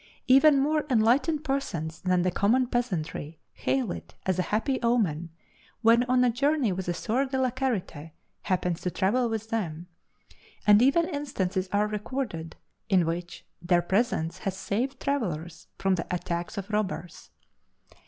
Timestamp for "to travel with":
8.81-9.51